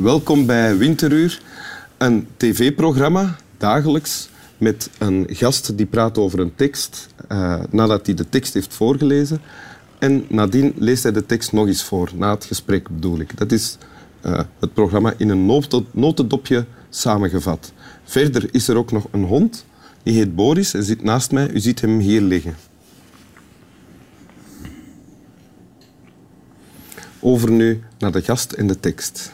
Welkom 0.00 0.46
bij 0.46 0.76
Winteruur, 0.76 1.42
een 1.98 2.26
tv-programma 2.36 3.36
dagelijks 3.56 4.28
met 4.58 4.90
een 4.98 5.26
gast 5.30 5.76
die 5.76 5.86
praat 5.86 6.18
over 6.18 6.40
een 6.40 6.54
tekst 6.54 7.08
uh, 7.32 7.62
nadat 7.70 8.06
hij 8.06 8.14
de 8.14 8.28
tekst 8.28 8.54
heeft 8.54 8.74
voorgelezen. 8.74 9.40
En 9.98 10.24
nadien 10.28 10.72
leest 10.76 11.02
hij 11.02 11.12
de 11.12 11.26
tekst 11.26 11.52
nog 11.52 11.66
eens 11.66 11.84
voor, 11.84 12.10
na 12.14 12.30
het 12.30 12.44
gesprek 12.44 12.88
bedoel 12.88 13.20
ik. 13.20 13.38
Dat 13.38 13.52
is 13.52 13.76
uh, 14.26 14.40
het 14.58 14.74
programma 14.74 15.14
in 15.16 15.28
een 15.28 15.62
notendopje 15.92 16.66
samengevat. 16.90 17.72
Verder 18.04 18.48
is 18.52 18.68
er 18.68 18.76
ook 18.76 18.92
nog 18.92 19.06
een 19.10 19.24
hond, 19.24 19.64
die 20.02 20.14
heet 20.14 20.34
Boris 20.34 20.74
en 20.74 20.82
zit 20.82 21.02
naast 21.02 21.32
mij. 21.32 21.50
U 21.50 21.58
ziet 21.58 21.80
hem 21.80 21.98
hier 21.98 22.20
liggen. 22.20 22.56
Over 27.18 27.50
nu 27.50 27.82
naar 27.98 28.12
de 28.12 28.22
gast 28.22 28.52
en 28.52 28.66
de 28.66 28.80
tekst. 28.80 29.32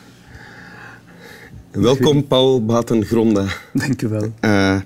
Welkom, 1.76 2.26
Paul 2.26 2.64
Batengronda. 2.64 3.46
Dank 3.72 4.02
u 4.02 4.08
wel. 4.08 4.32
Uh, 4.40 4.80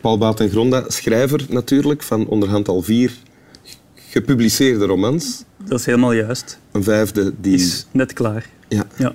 Paul 0.00 0.18
Batengronda, 0.18 0.84
schrijver 0.88 1.46
natuurlijk 1.48 2.02
van 2.02 2.26
onderhand 2.26 2.68
al 2.68 2.82
vier 2.82 3.12
gepubliceerde 3.94 4.84
romans. 4.84 5.44
Dat 5.64 5.78
is 5.78 5.86
helemaal 5.86 6.12
juist. 6.12 6.58
Een 6.72 6.82
vijfde 6.82 7.32
die... 7.40 7.54
Is 7.54 7.86
net 7.90 8.12
klaar. 8.12 8.48
Ja. 8.68 8.86
ja. 8.96 9.12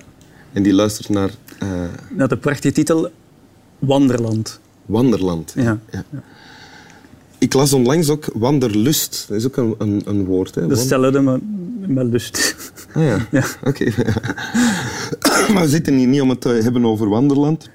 En 0.52 0.62
die 0.62 0.72
luistert 0.72 1.08
naar... 1.08 1.30
Uh... 1.62 1.68
Naar 2.10 2.28
de 2.28 2.36
prachtige 2.36 2.74
titel 2.74 3.10
Wanderland. 3.78 4.60
Wanderland. 4.86 5.52
Ja. 5.56 5.80
ja. 5.90 6.04
Ik 7.38 7.52
las 7.52 7.72
onlangs 7.72 8.08
ook 8.08 8.30
wanderlust. 8.34 9.24
Dat 9.28 9.36
is 9.36 9.46
ook 9.46 9.56
een, 9.56 9.74
een, 9.78 10.02
een 10.04 10.24
woord. 10.24 10.54
Hè? 10.54 10.66
Dat 10.66 10.78
stelde 10.78 11.20
me 11.20 11.38
met 11.90 12.06
lust. 12.06 12.56
Ah 12.94 13.04
ja, 13.04 13.26
ja. 13.30 13.44
oké. 13.64 13.84
maar 15.52 15.62
we 15.62 15.68
zitten 15.68 15.94
hier 15.94 16.06
niet 16.06 16.20
om 16.20 16.28
het 16.28 16.40
te 16.40 16.48
hebben 16.48 16.84
over 16.84 17.08
wanderland. 17.08 17.70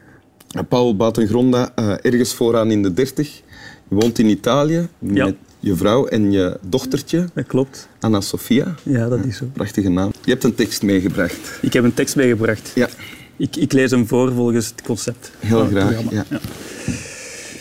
Paul 0.70 0.96
Batengronda, 0.96 1.72
uh, 1.80 1.94
ergens 2.02 2.34
vooraan 2.34 2.72
in 2.72 2.84
de 2.84 2.94
dertig. 2.94 3.42
Je 3.90 3.96
woont 3.96 4.20
in 4.20 4.30
Italië 4.30 4.88
met 5.00 5.36
je 5.60 5.76
vrouw 5.76 6.06
en 6.06 6.32
je 6.32 6.58
dochtertje. 6.62 7.30
Dat 7.34 7.46
klopt. 7.46 7.88
Anna 8.00 8.22
Sofia. 8.22 8.76
Ja, 8.84 9.10
dat 9.10 9.26
is 9.26 9.38
zo. 9.38 9.46
Prachtige 9.54 9.90
naam. 9.90 10.12
Je 10.24 10.32
hebt 10.32 10.44
een 10.44 10.56
tekst 10.56 10.82
meegebracht. 10.82 11.60
Ik 11.62 11.74
heb 11.74 11.84
een 11.84 11.94
tekst 11.94 12.16
meegebracht. 12.16 12.72
Ja. 12.76 12.90
Ik, 13.38 13.56
ik 13.56 13.72
lees 13.72 13.92
hem 13.92 14.08
voor 14.08 14.34
volgens 14.34 14.68
het 14.68 14.82
concept. 14.82 15.32
Heel 15.40 15.66
graag, 15.66 16.12
ja. 16.12 16.26
ja. 16.30 16.40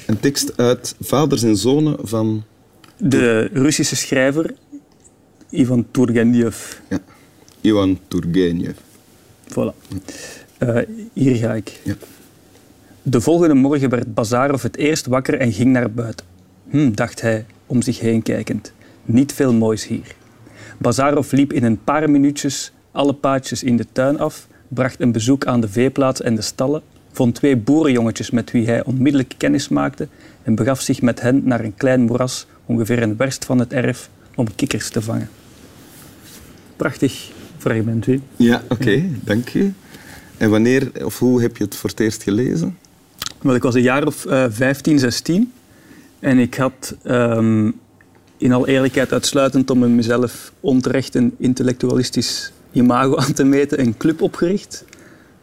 Een 0.07 0.21
tekst 0.21 0.57
uit 0.57 0.95
Vaders 1.01 1.43
en 1.43 1.57
Zonen 1.57 1.97
van... 2.03 2.45
De 2.97 3.51
Russische 3.53 3.97
schrijver 3.97 4.55
Ivan 5.55 5.87
Turgenev. 5.91 6.57
Ja, 6.89 6.99
Ivan 7.61 7.99
Turgenev. 8.09 8.77
Voilà. 9.49 9.75
Uh, 10.59 10.79
hier 11.13 11.37
ga 11.37 11.53
ik. 11.53 11.81
Ja. 11.83 11.95
De 13.03 13.21
volgende 13.21 13.55
morgen 13.55 13.89
werd 13.89 14.15
Bazarov 14.15 14.63
het 14.63 14.77
eerst 14.77 15.07
wakker 15.07 15.39
en 15.39 15.53
ging 15.53 15.73
naar 15.73 15.91
buiten. 15.91 16.27
Hm, 16.69 16.93
dacht 16.93 17.21
hij, 17.21 17.47
om 17.67 17.83
zich 17.83 18.01
heen 18.01 18.23
kijkend. 18.23 18.73
Niet 19.05 19.33
veel 19.33 19.53
moois 19.53 19.87
hier. 19.87 20.15
Bazarov 20.79 21.33
liep 21.33 21.53
in 21.53 21.65
een 21.65 21.85
paar 21.85 22.11
minuutjes 22.11 22.73
alle 22.95 23.13
paadjes 23.13 23.63
in 23.63 23.77
de 23.77 23.87
tuin 23.93 24.19
af, 24.19 24.47
bracht 24.69 25.01
een 25.01 25.13
bezoek 25.13 25.47
aan 25.47 25.61
de 25.61 25.69
veeplaats 25.69 26.21
en 26.21 26.35
de 26.35 26.43
stallen, 26.43 26.83
vond 27.13 27.35
twee 27.35 27.57
boerenjongetjes 27.57 28.31
met 28.31 28.51
wie 28.51 28.67
hij 28.67 28.85
onmiddellijk 28.85 29.35
kennis 29.37 29.69
maakte 29.69 30.09
en 30.43 30.55
begaf 30.55 30.81
zich 30.81 31.03
met 31.03 31.21
hen 31.21 31.41
naar 31.45 31.61
een 31.61 31.75
klein 31.75 32.01
moeras, 32.01 32.47
ongeveer 32.67 33.03
een 33.03 33.17
werst 33.17 33.45
van 33.45 33.59
het 33.59 33.73
erf, 33.73 34.11
om 34.35 34.55
kikkers 34.55 34.91
te 34.91 35.03
vangen. 35.03 35.29
Prachtig 36.77 37.31
fragment, 37.59 38.07
hè? 38.07 38.21
Ja, 38.37 38.63
oké, 38.69 39.05
dank 39.25 39.49
je. 39.49 39.71
En 40.37 40.51
wanneer 40.51 40.91
of 41.05 41.19
hoe 41.19 41.43
heb 41.43 41.57
je 41.57 41.65
het 41.65 41.77
voor 41.77 41.91
het 41.91 42.01
eerst 42.01 42.23
gelezen? 42.23 42.79
Wel, 43.41 43.55
ik 43.55 43.63
was 43.63 43.75
een 43.75 43.83
jaar 43.83 44.07
of 44.07 44.25
uh, 44.25 44.45
15, 44.49 44.99
16 44.99 45.53
en 46.19 46.39
ik 46.39 46.55
had 46.55 46.97
um, 47.07 47.75
in 48.37 48.53
al 48.53 48.67
eerlijkheid 48.67 49.13
uitsluitend 49.13 49.71
om 49.71 49.95
mezelf 49.95 50.53
onterecht 50.61 51.15
een 51.15 51.35
intellectualistisch 51.39 52.53
imago 52.73 53.17
aan 53.23 53.33
te 53.33 53.45
meten, 53.45 53.81
een 53.81 53.97
club 53.97 54.23
opgericht 54.23 54.85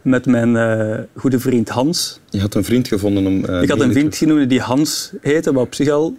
met 0.02 0.26
mijn 0.26 0.54
uh, 0.54 0.98
goede 1.16 1.38
vriend 1.40 1.68
Hans. 1.68 2.20
Je 2.30 2.40
had 2.40 2.54
een 2.54 2.64
vriend 2.64 2.88
gevonden 2.88 3.26
om... 3.26 3.44
Uh, 3.44 3.62
ik 3.62 3.68
had 3.68 3.80
een 3.80 3.92
vriend 3.92 4.16
genoemd 4.16 4.48
die 4.48 4.60
Hans 4.60 5.12
heette, 5.20 5.52
wat 5.52 5.64
op 5.64 5.74
zich 5.74 5.88
al 5.88 6.16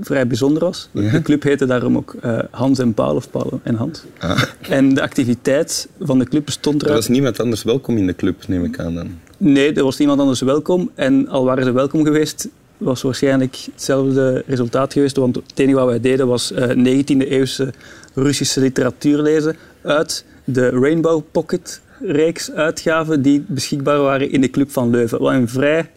vrij 0.00 0.26
bijzonder 0.26 0.62
was. 0.62 0.88
Ja. 0.92 1.10
De 1.10 1.22
club 1.22 1.42
heette 1.42 1.66
daarom 1.66 1.96
ook 1.96 2.14
uh, 2.24 2.38
Hans 2.50 2.78
en 2.78 2.94
Paul, 2.94 3.14
of 3.14 3.30
Paul 3.30 3.60
en 3.62 3.74
Hans. 3.74 4.02
Ah. 4.18 4.42
En 4.68 4.94
de 4.94 5.02
activiteit 5.02 5.88
van 6.00 6.18
de 6.18 6.24
club 6.24 6.44
bestond 6.44 6.74
eruit... 6.74 6.90
Er 6.90 6.96
was 6.96 7.08
niemand 7.08 7.40
anders 7.40 7.62
welkom 7.62 7.96
in 7.96 8.06
de 8.06 8.16
club, 8.16 8.48
neem 8.48 8.64
ik 8.64 8.78
aan 8.78 8.94
dan? 8.94 9.18
Nee, 9.36 9.72
er 9.72 9.84
was 9.84 9.98
niemand 9.98 10.20
anders 10.20 10.40
welkom. 10.40 10.90
En 10.94 11.28
al 11.28 11.44
waren 11.44 11.64
ze 11.64 11.72
welkom 11.72 12.04
geweest, 12.04 12.48
was 12.78 13.02
waarschijnlijk 13.02 13.56
hetzelfde 13.72 14.42
resultaat 14.46 14.92
geweest. 14.92 15.16
Want 15.16 15.34
het 15.34 15.58
enige 15.58 15.76
wat 15.76 15.86
wij 15.86 16.00
deden 16.00 16.26
was 16.26 16.52
uh, 16.52 16.68
19e-eeuwse 16.68 17.72
Russische 18.14 18.60
literatuur 18.60 19.18
lezen 19.22 19.56
uit 19.82 20.24
de 20.44 20.68
Rainbow 20.68 21.22
Pocket 21.30 21.80
reeks 22.00 22.52
uitgaven 22.52 23.22
die 23.22 23.44
beschikbaar 23.48 24.00
waren 24.00 24.30
in 24.30 24.40
de 24.40 24.50
Club 24.50 24.70
van 24.70 24.90
Leuven. 24.90 25.20
Wat 25.20 25.32
een 25.32 25.48
vrij 25.48 25.90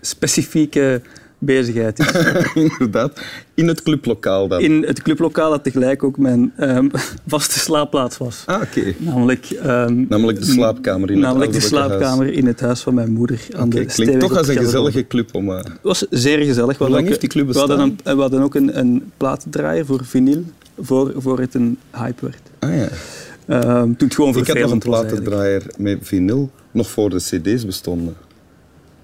specifieke 0.00 1.02
bezigheid 1.38 1.98
is. 1.98 2.12
Inderdaad. 2.62 3.20
In 3.54 3.68
het 3.68 3.82
clublokaal 3.82 4.48
dan? 4.48 4.60
In 4.60 4.82
het 4.82 5.02
clublokaal 5.02 5.50
dat 5.50 5.64
tegelijk 5.64 6.02
ook 6.02 6.18
mijn 6.18 6.52
um, 6.60 6.90
vaste 7.26 7.58
slaapplaats 7.58 8.18
was. 8.18 8.42
Ah, 8.46 8.62
oké. 8.62 8.94
Namelijk, 8.98 9.50
um, 9.64 10.06
namelijk 10.08 10.38
de 10.38 10.44
slaapkamer 10.44 11.10
in 11.10 11.18
namelijk 11.18 11.52
het 11.52 11.60
de 11.60 11.66
slaapkamer 11.66 12.24
huis. 12.24 12.36
in 12.36 12.46
het 12.46 12.60
huis 12.60 12.80
van 12.80 12.94
mijn 12.94 13.12
moeder. 13.12 13.46
Aan 13.56 13.66
okay, 13.66 13.86
de 13.86 13.92
klinkt 13.92 14.20
toch 14.20 14.36
als 14.36 14.48
een 14.48 14.56
gezellige 14.56 15.06
club 15.06 15.34
om... 15.34 15.48
Uh... 15.48 15.56
Het 15.56 15.78
was 15.82 16.06
zeer 16.10 16.38
gezellig. 16.38 16.78
Hoe 16.78 16.88
lang 16.88 17.06
heeft 17.06 17.20
die 17.20 17.28
club 17.28 17.52
we 17.52 17.58
hadden, 17.58 17.80
een, 17.80 17.98
we 18.02 18.20
hadden 18.20 18.42
ook 18.42 18.54
een, 18.54 18.78
een 18.78 19.12
voor 19.84 20.04
vinyl, 20.04 20.44
voor, 20.78 21.12
voor 21.16 21.40
het 21.40 21.54
een 21.54 21.78
hype 21.92 22.24
werd. 22.24 22.42
Ah 22.58 22.74
ja. 22.74 22.88
Um, 23.48 23.96
toen 23.96 24.08
het 24.08 24.14
gewoon 24.14 24.36
Ik 24.36 24.46
had 24.46 24.58
nog 24.58 24.70
een 24.70 24.78
platendraaier 24.78 25.62
met 25.78 25.98
vinyl, 26.02 26.50
nog 26.70 26.90
voor 26.90 27.10
de 27.10 27.16
cd's 27.16 27.66
bestonden. 27.66 28.16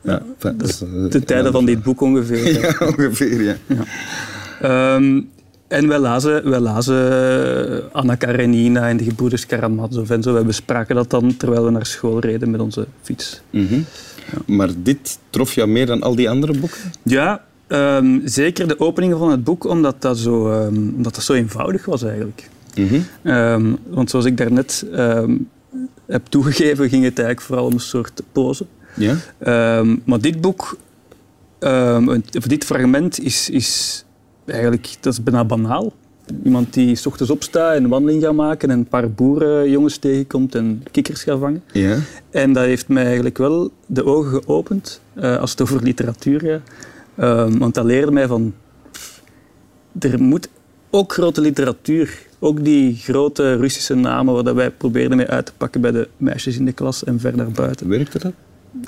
Ja, 0.03 0.23
dat 0.39 0.63
is 0.63 0.79
de 1.11 1.23
tijden 1.25 1.53
van 1.53 1.65
dit 1.65 1.83
boek 1.83 2.01
ongeveer. 2.01 2.53
ja, 2.61 2.87
ongeveer, 2.87 3.43
ja. 3.43 3.57
ja. 3.67 4.95
Um, 4.95 5.31
en 5.69 5.89
wij 5.89 5.99
lazen, 5.99 6.51
wij 6.51 6.61
lazen 6.61 7.93
Anna 7.93 8.15
Karenina 8.15 8.89
en 8.89 8.97
de 8.97 9.05
gebroeders 9.05 9.47
Karamazov 9.47 10.11
en 10.11 10.23
zo. 10.23 10.33
Wij 10.33 10.45
bespraken 10.45 10.95
dat 10.95 11.11
dan 11.11 11.37
terwijl 11.37 11.65
we 11.65 11.71
naar 11.71 11.87
school 11.87 12.19
reden 12.19 12.51
met 12.51 12.61
onze 12.61 12.87
fiets. 13.03 13.41
Mm 13.51 13.67
-hmm. 13.67 13.85
ja. 14.33 14.55
Maar 14.55 14.69
dit 14.77 15.19
trof 15.31 15.55
jou 15.55 15.69
meer 15.69 15.87
dan 15.87 16.03
al 16.03 16.15
die 16.15 16.31
andere 16.31 16.59
boeken? 16.59 16.81
Ja, 17.03 17.45
um, 17.69 18.21
zeker 18.25 18.69
de 18.69 18.81
opening 18.81 19.15
van 19.19 19.31
het 19.31 19.45
boek, 19.45 19.65
omdat 19.65 20.03
dat 20.03 20.19
zo, 20.19 20.53
um, 20.53 20.93
omdat 20.97 21.15
dat 21.15 21.25
zo 21.25 21.33
eenvoudig 21.33 21.85
was 21.85 22.03
eigenlijk. 22.03 22.49
Mm 22.75 22.89
-hmm. 22.89 23.33
um, 23.33 23.79
want 23.89 24.11
zoals 24.11 24.25
ik 24.25 24.37
daarnet 24.37 24.87
heb 26.07 26.27
toegegeven, 26.29 26.89
ging 26.89 27.05
het 27.05 27.19
eigenlijk 27.19 27.41
vooral 27.41 27.67
om 27.67 27.73
een 27.73 27.81
soort 27.81 28.23
pose. 28.33 28.67
Ja? 28.95 29.17
Um, 29.79 30.03
maar 30.05 30.21
dit 30.21 30.41
boek, 30.41 30.77
of 32.37 32.47
dit 32.47 32.65
fragment, 32.65 33.21
is, 33.21 33.51
is 33.51 34.05
eigenlijk 34.47 34.97
dat 35.01 35.13
is 35.13 35.23
bijna 35.23 35.45
banaal. 35.45 35.93
Iemand 36.45 36.73
die 36.73 36.95
s 36.95 37.07
ochtends 37.07 37.33
opstaat 37.33 37.75
en 37.75 37.85
een 37.85 37.91
wandeling 37.91 38.23
gaat 38.23 38.35
maken 38.35 38.71
en 38.71 38.79
een 38.79 38.87
paar 38.87 39.11
boerenjongens 39.11 39.97
tegenkomt 39.97 40.55
en 40.55 40.83
kikkers 40.91 41.23
gaat 41.23 41.39
vangen. 41.39 41.63
Ja. 41.73 41.99
En 42.31 42.53
dat 42.53 42.65
heeft 42.65 42.89
mij 42.89 43.05
eigenlijk 43.05 43.39
wel 43.39 43.71
de 43.87 44.05
ogen 44.05 44.43
geopend 44.43 45.01
uh, 45.15 45.37
als 45.37 45.51
het 45.51 45.61
over 45.61 45.83
literatuur 45.83 46.41
gaat. 47.15 47.59
want 47.59 47.75
dat 47.75 47.85
leerde 47.85 48.13
mij 48.13 48.27
van... 48.27 48.55
Er 49.99 50.23
moet 50.23 50.49
ook 50.91 51.13
grote 51.13 51.41
literatuur 51.41 52.31
ook 52.39 52.65
die 52.65 52.97
grote 52.97 53.57
Russische 53.57 53.95
namen 53.95 54.45
waar 54.45 54.55
wij 54.55 54.71
probeerden 54.71 55.17
mee 55.17 55.27
uit 55.27 55.47
te 55.47 55.53
pakken 55.57 55.81
bij 55.81 55.91
de 55.91 56.09
meisjes 56.17 56.57
in 56.57 56.65
de 56.65 56.73
klas 56.73 57.05
en 57.05 57.21
ver 57.21 57.37
naar 57.37 57.51
buiten. 57.51 57.89
Werkte 57.89 58.19
dat? 58.19 58.33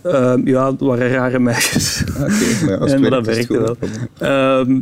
Uh, 0.06 0.34
ja, 0.44 0.70
het 0.70 0.80
waren 0.80 1.10
rare 1.10 1.38
meisjes. 1.38 2.04
Okay, 2.16 2.78
maar 2.78 2.88
en 2.92 3.02
dat 3.02 3.26
werkte 3.26 3.58
wel. 3.58 3.76
Uh, 4.68 4.78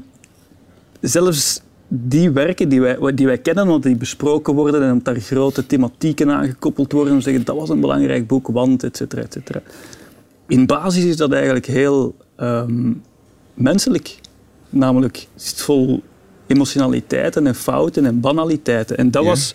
zelfs 1.01 1.63
die 1.89 2.31
werken 2.31 2.69
die 2.69 2.81
wij, 2.81 3.15
die 3.15 3.27
wij 3.27 3.39
kennen, 3.39 3.67
want 3.67 3.83
die 3.83 3.97
besproken 3.97 4.55
worden 4.55 4.83
en 4.83 4.93
omdat 4.93 5.05
daar 5.05 5.23
grote 5.23 5.67
thematieken 5.67 6.31
aan 6.31 6.47
gekoppeld 6.47 6.93
worden, 6.93 7.15
en 7.15 7.23
zeggen 7.23 7.45
dat 7.45 7.57
was 7.57 7.69
een 7.69 7.81
belangrijk 7.81 8.27
boek, 8.27 8.49
want, 8.49 8.83
et 8.83 8.97
cetera, 8.97 9.23
et 9.23 9.33
cetera. 9.33 9.63
In 10.49 10.67
basis 10.67 11.05
is 11.05 11.17
dat 11.17 11.33
eigenlijk 11.33 11.67
heel 11.67 12.15
um, 12.41 13.03
menselijk. 13.55 14.19
Namelijk, 14.69 15.17
het 15.35 15.43
is 15.43 15.53
vol 15.63 16.03
emotionaliteiten 16.47 17.47
en 17.47 17.55
fouten 17.55 18.07
en 18.07 18.21
banaliteiten. 18.21 18.97
En 18.97 19.11
dat, 19.11 19.25
was, 19.25 19.55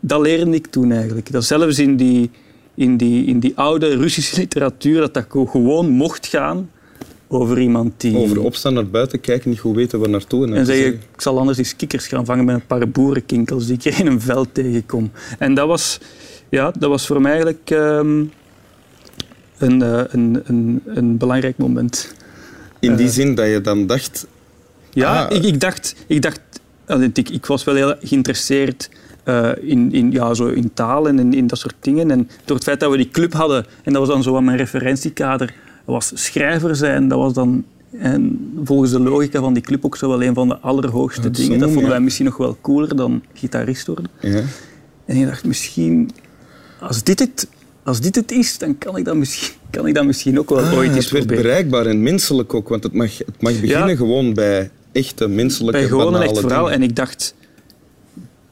dat 0.00 0.20
leerde 0.20 0.50
ik 0.50 0.66
toen 0.66 0.92
eigenlijk. 0.92 1.32
Dat 1.32 1.44
zelfs 1.44 1.78
in 1.78 1.96
die, 1.96 2.30
in 2.78 2.96
die, 2.96 3.24
in 3.24 3.40
die 3.40 3.52
oude 3.56 3.96
Russische 3.96 4.36
literatuur, 4.36 5.00
dat 5.00 5.14
dat 5.14 5.26
gewoon 5.28 5.90
mocht 5.90 6.26
gaan 6.26 6.70
over 7.28 7.60
iemand 7.60 7.92
die... 7.96 8.16
Over 8.16 8.40
opstaan 8.40 8.74
naar 8.74 8.86
buiten, 8.86 9.20
kijken, 9.20 9.50
niet 9.50 9.58
goed 9.58 9.74
weten 9.74 9.98
waar 9.98 10.08
naartoe. 10.08 10.46
En, 10.46 10.54
En 10.54 10.66
zeggen, 10.66 10.84
zeggen, 10.84 11.02
ik 11.14 11.20
zal 11.20 11.38
anders 11.38 11.58
eens 11.58 11.76
kikkers 11.76 12.06
gaan 12.06 12.24
vangen 12.24 12.44
met 12.44 12.54
een 12.54 12.66
paar 12.66 12.88
boerenkinkels 12.88 13.66
die 13.66 13.78
ik 13.80 13.84
in 13.84 14.06
een 14.06 14.20
veld 14.20 14.48
tegenkom. 14.52 15.10
En 15.38 15.54
dat 15.54 15.66
was, 15.66 15.98
ja, 16.48 16.72
dat 16.78 16.90
was 16.90 17.06
voor 17.06 17.20
mij 17.20 17.30
eigenlijk 17.30 17.70
ehm, 17.70 18.24
een, 19.58 19.82
uh, 19.82 20.02
een, 20.08 20.42
een, 20.44 20.82
een 20.86 21.16
belangrijk 21.16 21.56
moment. 21.56 22.14
In 22.80 22.96
die 22.96 23.06
uh, 23.06 23.12
zin 23.12 23.34
dat 23.34 23.46
je 23.46 23.60
dan 23.60 23.86
dacht... 23.86 24.26
Ja, 24.90 25.24
ah, 25.24 25.36
ik, 25.36 25.44
ik, 25.44 25.60
dacht... 25.60 25.94
Ik, 26.06 26.22
dacht 26.22 26.40
ik, 27.12 27.28
ik 27.28 27.46
was 27.46 27.64
wel 27.64 27.74
heel 27.74 27.94
geïnteresseerd 28.00 28.88
uh, 29.28 29.50
in, 29.60 29.92
in, 29.92 30.10
ja, 30.12 30.34
zo 30.34 30.46
in 30.46 30.70
talen 30.74 31.18
en 31.18 31.34
in 31.34 31.46
dat 31.46 31.58
soort 31.58 31.74
dingen. 31.80 32.10
En 32.10 32.28
door 32.44 32.56
het 32.56 32.64
feit 32.64 32.80
dat 32.80 32.90
we 32.90 32.96
die 32.96 33.10
club 33.10 33.32
hadden, 33.32 33.66
en 33.82 33.92
dat 33.92 34.06
was 34.06 34.08
dan 34.14 34.22
zo 34.22 34.36
aan 34.36 34.44
mijn 34.44 34.56
referentiekader, 34.56 35.54
was 35.84 36.10
schrijver 36.14 36.76
zijn, 36.76 37.08
dat 37.08 37.18
was 37.18 37.32
dan 37.32 37.64
en 37.90 38.52
volgens 38.64 38.90
de 38.90 39.00
logica 39.00 39.40
van 39.40 39.54
die 39.54 39.62
club 39.62 39.84
ook 39.84 39.96
zo 39.96 40.08
wel 40.08 40.22
een 40.22 40.34
van 40.34 40.48
de 40.48 40.58
allerhoogste 40.58 41.20
dat 41.20 41.34
dingen. 41.34 41.58
Dat 41.58 41.70
vonden 41.70 41.90
wij 41.90 42.00
misschien 42.00 42.24
nog 42.24 42.36
wel 42.36 42.58
cooler 42.60 42.96
dan 42.96 43.22
gitarist 43.34 43.86
worden. 43.86 44.06
Ja. 44.20 44.42
En 45.04 45.16
ik 45.16 45.26
dacht, 45.26 45.44
misschien, 45.44 46.10
als 46.80 47.02
dit 47.02 47.18
het, 47.18 47.48
als 47.82 48.00
dit 48.00 48.14
het 48.14 48.32
is, 48.32 48.58
dan 48.58 48.78
kan 48.78 48.96
ik 48.96 49.04
dat 49.04 49.16
misschien, 49.16 49.54
kan 49.70 49.86
ik 49.86 49.94
dat 49.94 50.04
misschien 50.04 50.38
ook 50.38 50.48
wel 50.48 50.58
ah, 50.58 50.72
ooit 50.72 50.94
eens 50.94 51.04
Het 51.04 51.12
werd 51.12 51.26
bereikbaar 51.26 51.86
en 51.86 52.02
menselijk 52.02 52.54
ook, 52.54 52.68
want 52.68 52.82
het 52.82 52.92
mag, 52.92 53.18
het 53.18 53.42
mag 53.42 53.60
beginnen 53.60 53.88
ja, 53.88 53.96
gewoon 53.96 54.34
bij 54.34 54.70
echte 54.92 55.28
menselijke, 55.28 55.78
Bij 55.78 55.88
gewoon 55.88 56.14
een 56.14 56.22
echt 56.22 56.38
verhaal. 56.38 56.70
En 56.70 56.82
ik 56.82 56.96
dacht, 56.96 57.34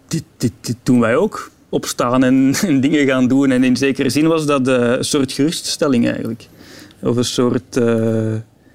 dit, 0.08 0.24
dit, 0.36 0.52
dit 0.60 0.76
doen 0.82 1.00
wij 1.00 1.16
ook. 1.16 1.50
Opstaan 1.68 2.24
en, 2.24 2.54
en, 2.66 2.80
dingen 2.80 3.06
gaan 3.06 3.28
doen. 3.28 3.50
En 3.50 3.64
in 3.64 3.76
zekere 3.76 4.08
zin 4.08 4.26
was 4.26 4.46
dat 4.46 4.68
uh, 4.68 4.74
een 4.74 5.04
soort 5.04 5.32
geruststelling 5.32 6.06
eigenlijk. 6.06 6.48
Of 7.02 7.16
een 7.16 7.24
soort... 7.24 7.76
Uh, 7.76 8.34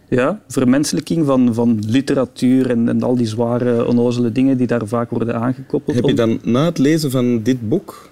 ja, 0.09 0.41
vermenselijking 0.47 1.25
van, 1.25 1.53
van 1.53 1.83
literatuur 1.87 2.69
en, 2.69 2.89
en 2.89 3.03
al 3.03 3.15
die 3.15 3.27
zware, 3.27 3.87
onnozele 3.87 4.31
dingen 4.31 4.57
die 4.57 4.67
daar 4.67 4.87
vaak 4.87 5.09
worden 5.09 5.35
aangekoppeld. 5.35 5.95
Heb 5.95 6.05
je 6.05 6.13
dan 6.13 6.39
na 6.43 6.65
het 6.65 6.77
lezen 6.77 7.11
van 7.11 7.43
dit 7.43 7.69
boek 7.69 8.11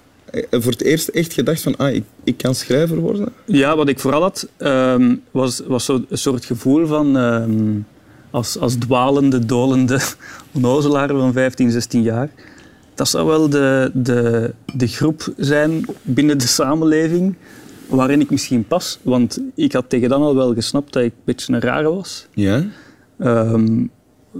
voor 0.50 0.72
het 0.72 0.82
eerst 0.82 1.08
echt 1.08 1.32
gedacht 1.32 1.62
van 1.62 1.76
ah, 1.76 1.94
ik, 1.94 2.04
ik 2.24 2.36
kan 2.36 2.54
schrijver 2.54 2.98
worden? 2.98 3.28
Ja, 3.44 3.76
wat 3.76 3.88
ik 3.88 3.98
vooral 3.98 4.22
had, 4.22 4.48
um, 4.58 5.22
was, 5.30 5.62
was 5.66 5.84
zo 5.84 6.04
een 6.08 6.18
soort 6.18 6.44
gevoel 6.44 6.86
van 6.86 7.16
um, 7.16 7.86
als, 8.30 8.58
als 8.58 8.74
dwalende, 8.74 9.46
dolende 9.46 10.00
onnozelaar 10.54 11.08
van 11.08 11.32
15, 11.32 11.70
16 11.70 12.02
jaar. 12.02 12.30
Dat 13.00 13.08
zou 13.08 13.26
wel 13.26 13.48
de, 13.48 13.90
de, 13.94 14.52
de 14.74 14.86
groep 14.86 15.32
zijn 15.36 15.84
binnen 16.02 16.38
de 16.38 16.46
samenleving 16.46 17.34
waarin 17.88 18.20
ik 18.20 18.30
misschien 18.30 18.64
pas. 18.64 18.98
Want 19.02 19.40
ik 19.54 19.72
had 19.72 19.84
tegen 19.88 20.08
dan 20.08 20.22
al 20.22 20.34
wel 20.34 20.54
gesnapt 20.54 20.92
dat 20.92 21.02
ik 21.02 21.12
een 21.12 21.22
beetje 21.24 21.52
een 21.52 21.60
rare 21.60 21.90
was. 21.90 22.26
Ja? 22.34 22.56
Um, 22.56 22.70
een 23.18 23.90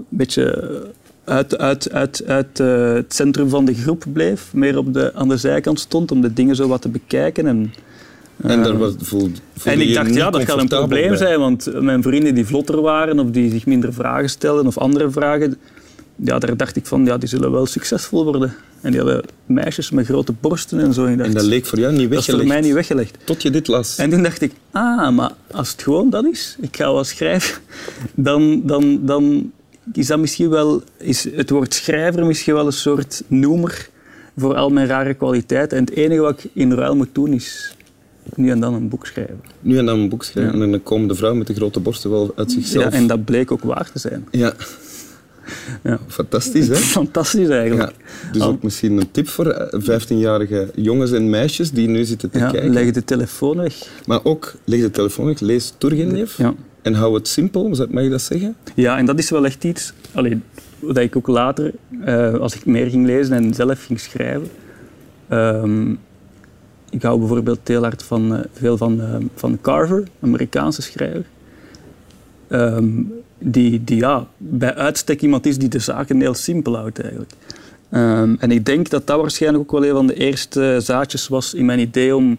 beetje 0.09 0.85
uit, 1.23 1.57
uit, 1.57 1.91
uit, 1.91 2.23
uit 2.25 2.59
uh, 2.59 2.93
het 2.93 3.13
centrum 3.13 3.49
van 3.49 3.65
de 3.65 3.73
groep 3.73 4.03
bleef. 4.13 4.53
Meer 4.53 4.77
op 4.77 4.93
de, 4.93 5.13
aan 5.13 5.29
de 5.29 5.37
zijkant 5.37 5.79
stond 5.79 6.11
om 6.11 6.21
de 6.21 6.33
dingen 6.33 6.55
zo 6.55 6.67
wat 6.67 6.81
te 6.81 6.89
bekijken. 6.89 7.47
En, 7.47 7.73
uh, 8.45 8.51
en, 8.51 8.63
daar 8.63 8.77
was, 8.77 8.93
voel, 8.97 9.29
en 9.63 9.81
ik 9.81 9.93
dacht, 9.93 10.15
ja, 10.15 10.29
dat 10.29 10.43
kan 10.43 10.59
een 10.59 10.67
probleem 10.67 11.07
bij. 11.07 11.17
zijn. 11.17 11.39
Want 11.39 11.81
mijn 11.81 12.03
vrienden 12.03 12.35
die 12.35 12.45
vlotter 12.45 12.81
waren 12.81 13.19
of 13.19 13.29
die 13.29 13.51
zich 13.51 13.65
minder 13.65 13.93
vragen 13.93 14.29
stelden 14.29 14.67
of 14.67 14.77
andere 14.77 15.11
vragen... 15.11 15.57
Ja, 16.23 16.39
daar 16.39 16.57
dacht 16.57 16.75
ik 16.75 16.85
van, 16.85 17.05
ja, 17.05 17.17
die 17.17 17.29
zullen 17.29 17.51
wel 17.51 17.65
succesvol 17.65 18.23
worden. 18.23 18.53
En 18.81 18.91
die 18.91 19.01
hadden 19.01 19.23
meisjes 19.45 19.91
met 19.91 20.05
grote 20.05 20.33
borsten 20.39 20.79
en 20.79 20.93
zo. 20.93 21.05
En, 21.05 21.17
dacht, 21.17 21.29
en 21.29 21.35
dat 21.35 21.43
leek 21.43 21.65
voor 21.65 21.79
jou 21.79 21.91
niet 21.91 22.09
weggelegd? 22.09 22.25
Dat 22.25 22.35
is 22.35 22.41
voor 22.41 22.53
mij 22.53 22.61
niet 22.61 22.73
weggelegd. 22.73 23.17
Tot 23.23 23.41
je 23.41 23.49
dit 23.49 23.67
las? 23.67 23.97
En 23.97 24.09
toen 24.09 24.23
dacht 24.23 24.41
ik, 24.41 24.51
ah, 24.71 25.09
maar 25.09 25.31
als 25.51 25.71
het 25.71 25.81
gewoon 25.81 26.09
dat 26.09 26.25
is, 26.25 26.57
ik 26.61 26.75
ga 26.75 26.93
wel 26.93 27.03
schrijven, 27.03 27.61
dan, 28.15 28.61
dan, 28.65 29.05
dan 29.05 29.51
is 29.93 30.07
dat 30.07 30.19
misschien 30.19 30.49
wel, 30.49 30.83
is 30.97 31.27
het 31.35 31.49
woord 31.49 31.73
schrijver 31.73 32.25
misschien 32.25 32.53
wel 32.53 32.65
een 32.65 32.71
soort 32.73 33.23
noemer 33.27 33.89
voor 34.37 34.55
al 34.55 34.69
mijn 34.69 34.87
rare 34.87 35.13
kwaliteiten. 35.13 35.77
En 35.77 35.83
het 35.83 35.93
enige 35.93 36.21
wat 36.21 36.43
ik 36.43 36.51
in 36.53 36.73
ruil 36.73 36.95
moet 36.95 37.09
doen 37.15 37.33
is 37.33 37.75
nu 38.35 38.49
en 38.49 38.59
dan 38.59 38.73
een 38.73 38.89
boek 38.89 39.05
schrijven. 39.05 39.41
Nu 39.59 39.77
en 39.77 39.85
dan 39.85 39.99
een 39.99 40.09
boek 40.09 40.23
schrijven 40.23 40.57
ja. 40.57 40.63
en 40.63 40.71
dan 40.71 40.83
komen 40.83 41.07
de 41.07 41.15
vrouw 41.15 41.33
met 41.33 41.47
de 41.47 41.53
grote 41.53 41.79
borsten 41.79 42.09
wel 42.09 42.33
uit 42.35 42.51
zichzelf. 42.51 42.83
Ja, 42.83 42.91
en 42.91 43.07
dat 43.07 43.25
bleek 43.25 43.51
ook 43.51 43.63
waar 43.63 43.91
te 43.91 43.99
zijn. 43.99 44.27
Ja. 44.31 44.53
Ja. 45.83 45.99
Fantastisch, 46.07 46.67
hè? 46.67 46.75
Fantastisch 46.99 47.49
eigenlijk. 47.49 47.91
Ja, 47.91 48.31
dus 48.31 48.41
ook 48.41 48.63
misschien 48.63 48.97
een 48.97 49.11
tip 49.11 49.27
voor 49.27 49.69
15-jarige 49.73 50.71
jongens 50.75 51.11
en 51.11 51.29
meisjes 51.29 51.71
die 51.71 51.87
nu 51.87 52.03
zitten 52.03 52.29
te 52.29 52.39
ja, 52.39 52.49
kijken. 52.49 52.73
Leg 52.73 52.91
de 52.91 53.03
telefoon 53.03 53.57
weg. 53.57 53.87
Maar 54.05 54.19
ook, 54.23 54.53
leg 54.63 54.81
de 54.81 54.91
telefoon 54.91 55.25
weg, 55.25 55.39
lees 55.39 55.73
Turgenev 55.77 56.37
ja. 56.37 56.53
en 56.81 56.93
hou 56.93 57.13
het 57.15 57.27
simpel, 57.27 57.69
mag 57.89 58.03
je 58.03 58.09
dat 58.09 58.21
zeggen? 58.21 58.55
Ja, 58.75 58.97
en 58.97 59.05
dat 59.05 59.19
is 59.19 59.29
wel 59.29 59.45
echt 59.45 59.63
iets 59.63 59.93
allee, 60.13 60.39
dat 60.79 60.97
ik 60.97 61.15
ook 61.15 61.27
later, 61.27 61.71
uh, 62.05 62.33
als 62.33 62.55
ik 62.55 62.65
meer 62.65 62.89
ging 62.89 63.05
lezen 63.05 63.35
en 63.35 63.53
zelf 63.53 63.85
ging 63.85 63.99
schrijven... 63.99 64.49
Um, 65.29 65.99
ik 66.89 67.01
hou 67.01 67.19
bijvoorbeeld 67.19 67.67
heel 67.67 67.81
hard 67.81 68.03
van, 68.03 68.33
uh, 68.33 68.39
veel 68.53 68.77
van, 68.77 68.99
uh, 68.99 69.15
van 69.35 69.57
Carver, 69.61 70.03
Amerikaanse 70.19 70.81
schrijver. 70.81 71.25
Um, 72.49 73.13
die, 73.41 73.83
die 73.83 73.97
ja, 73.97 74.27
bij 74.37 74.75
uitstek 74.75 75.21
iemand 75.21 75.45
is 75.45 75.57
die 75.57 75.69
de 75.69 75.79
zaken 75.79 76.19
heel 76.19 76.33
simpel 76.33 76.75
houdt 76.75 76.99
eigenlijk. 76.99 77.31
Um, 77.93 78.37
en 78.39 78.51
ik 78.51 78.65
denk 78.65 78.89
dat 78.89 79.07
dat 79.07 79.19
waarschijnlijk 79.19 79.63
ook 79.63 79.79
wel 79.79 79.89
een 79.89 79.95
van 79.95 80.07
de 80.07 80.13
eerste 80.13 80.77
zaadjes 80.79 81.27
was 81.27 81.53
in 81.53 81.65
mijn 81.65 81.79
idee 81.79 82.15
om, 82.15 82.37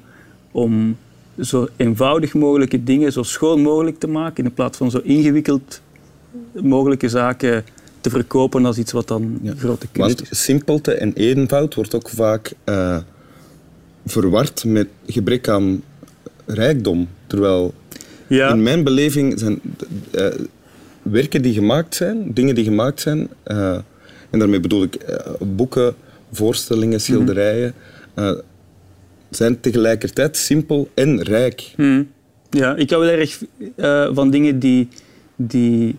om 0.51 0.97
zo 1.41 1.69
eenvoudig 1.77 2.35
mogelijke 2.35 2.85
dingen 2.85 3.13
zo 3.13 3.23
schoon 3.23 3.63
mogelijk 3.63 3.99
te 3.99 4.07
maken, 4.07 4.45
in 4.45 4.55
plaats 4.55 4.79
van 4.79 4.91
zo 4.91 5.01
ingewikkeld 5.03 5.81
mogelijke 6.63 7.09
zaken 7.09 7.65
te 8.01 8.11
verkopen 8.11 8.67
als 8.67 8.79
iets 8.79 8.93
wat 8.93 9.09
dan 9.09 9.39
ja. 9.43 9.53
grote 9.57 9.87
kunst 9.93 10.21
Want 10.21 10.37
simpelte 10.37 10.95
en 10.95 11.13
eenvoud 11.13 11.75
wordt 11.75 11.95
ook 11.95 12.09
vaak 12.09 12.53
uh, 12.65 12.99
verward 14.07 14.65
met 14.65 14.89
gebrek 15.07 15.49
aan 15.49 15.83
rijkdom. 16.47 17.09
Terwijl 17.27 17.75
ja. 18.27 18.51
in 18.51 18.63
mijn 18.63 18.85
beleving 18.85 19.39
zijn 19.39 19.61
uh, 20.15 20.27
werken 21.03 21.43
die 21.43 21.53
gemaakt 21.53 21.95
zijn, 21.95 22.31
dingen 22.35 22.55
die 22.55 22.65
gemaakt 22.65 23.01
zijn, 23.01 23.29
uh, 23.47 23.75
en 24.31 24.39
daarmee 24.39 24.61
bedoel 24.61 24.83
ik 24.83 24.97
uh, 25.09 25.17
boeken, 25.39 25.95
voorstellingen, 26.33 27.01
schilderijen, 27.01 27.75
uh, 28.17 28.33
zijn 29.31 29.61
tegelijkertijd 29.61 30.37
simpel 30.37 30.89
en 30.95 31.23
rijk. 31.23 31.73
Mm. 31.77 32.09
Ja, 32.51 32.77
ik 32.77 32.91
hou 32.91 33.07
heel 33.07 33.19
erg 33.19 33.43
van 34.15 34.31
dingen 34.31 34.59
die, 34.59 34.89
die 35.37 35.97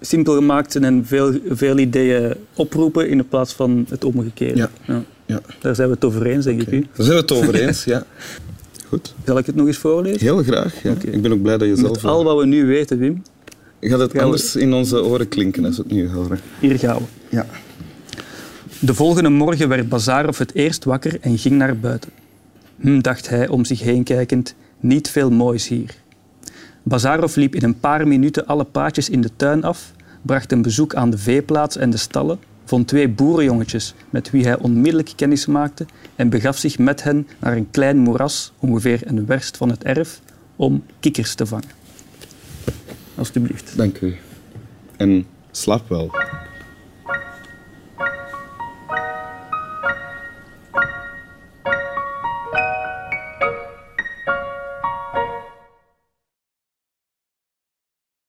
simpel 0.00 0.34
gemaakt 0.34 0.72
zijn 0.72 0.84
en 0.84 1.06
veel, 1.06 1.38
veel 1.48 1.78
ideeën 1.78 2.34
oproepen 2.54 3.08
in 3.08 3.28
plaats 3.28 3.52
van 3.52 3.86
het 3.88 4.04
omgekeerde. 4.04 4.58
Ja. 4.58 4.70
Ja. 4.84 5.02
ja. 5.26 5.40
Daar 5.60 5.74
zijn 5.74 5.88
we 5.88 5.94
het 5.94 6.04
over 6.04 6.26
eens, 6.26 6.44
denk 6.44 6.62
okay. 6.62 6.74
ik 6.74 6.84
u. 6.84 6.86
Daar 6.94 7.06
zijn 7.06 7.16
we 7.16 7.22
het 7.22 7.32
over 7.32 7.54
eens, 7.54 7.84
ja. 7.84 8.04
Goed. 8.88 9.14
Zal 9.24 9.38
ik 9.38 9.46
het 9.46 9.54
nog 9.54 9.66
eens 9.66 9.76
voorlezen? 9.76 10.20
Heel 10.20 10.42
graag. 10.42 10.82
Ja. 10.82 10.90
Okay. 10.90 11.12
Ik 11.12 11.22
ben 11.22 11.32
ook 11.32 11.42
blij 11.42 11.58
dat 11.58 11.68
je 11.68 11.76
zelf... 11.76 11.90
Met 11.90 12.04
al 12.04 12.24
wat 12.24 12.38
we 12.38 12.46
nu 12.46 12.66
weten, 12.66 12.98
Wim, 12.98 13.22
Gaat 13.80 14.00
het 14.00 14.18
anders 14.18 14.56
in 14.56 14.72
onze 14.72 15.04
oren 15.04 15.28
klinken 15.28 15.64
als 15.64 15.76
we 15.76 15.82
het 15.82 15.92
nu 15.92 16.10
horen? 16.10 16.40
Hier 16.60 16.78
gaan 16.78 16.96
we. 16.96 17.04
Ja. 17.28 17.46
De 18.78 18.94
volgende 18.94 19.28
morgen 19.28 19.68
werd 19.68 19.88
Bazarov 19.88 20.38
het 20.38 20.54
eerst 20.54 20.84
wakker 20.84 21.20
en 21.20 21.38
ging 21.38 21.54
naar 21.54 21.78
buiten. 21.78 22.10
Hm, 22.80 23.00
dacht 23.00 23.28
hij 23.28 23.48
om 23.48 23.64
zich 23.64 23.80
heen 23.80 24.04
kijkend, 24.04 24.54
niet 24.80 25.10
veel 25.10 25.30
moois 25.30 25.68
hier. 25.68 25.94
Bazarov 26.82 27.36
liep 27.36 27.54
in 27.54 27.64
een 27.64 27.80
paar 27.80 28.08
minuten 28.08 28.46
alle 28.46 28.64
paadjes 28.64 29.08
in 29.08 29.20
de 29.20 29.30
tuin 29.36 29.64
af, 29.64 29.92
bracht 30.22 30.52
een 30.52 30.62
bezoek 30.62 30.94
aan 30.94 31.10
de 31.10 31.18
veeplaats 31.18 31.76
en 31.76 31.90
de 31.90 31.96
stallen, 31.96 32.38
vond 32.64 32.88
twee 32.88 33.08
boerenjongetjes 33.08 33.94
met 34.10 34.30
wie 34.30 34.44
hij 34.44 34.58
onmiddellijk 34.58 35.12
kennis 35.16 35.46
maakte 35.46 35.86
en 36.16 36.28
begaf 36.28 36.58
zich 36.58 36.78
met 36.78 37.02
hen 37.02 37.26
naar 37.38 37.56
een 37.56 37.70
klein 37.70 37.98
moeras, 37.98 38.52
ongeveer 38.58 39.00
een 39.04 39.26
werst 39.26 39.56
van 39.56 39.70
het 39.70 39.84
erf, 39.84 40.20
om 40.56 40.82
kikkers 41.00 41.34
te 41.34 41.46
vangen. 41.46 41.68
Alsjeblieft. 43.20 43.76
Dank 43.76 44.00
u. 44.00 44.16
En 44.96 45.26
slaap 45.50 45.88
wel. 45.88 46.10